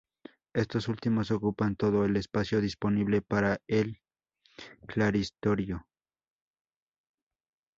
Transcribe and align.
Estos 0.53 0.87
últimos 0.87 1.29
ocupan 1.29 1.75
todo 1.75 2.05
el 2.05 2.17
espacio 2.17 2.59
disponible 2.59 3.21
para 3.21 3.59
el 3.67 4.01
claristorio. 4.87 5.85